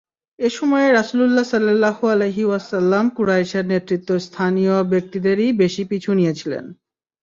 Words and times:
এ 0.39 0.49
সময়ে 0.49 0.87
রাসূলুল্লাহ 0.91 1.45
সাল্লাল্লাহু 1.49 2.03
আলাইহি 2.07 2.43
ওয়াসাল্লাম 2.45 3.05
কুরাইশের 3.09 3.65
নেতৃস্থানীয় 3.65 4.75
ব্যক্তিদেরই 4.83 5.47
বেশী 5.53 5.83
পিছু 5.85 6.11
নিয়েছিলেন। 6.13 6.65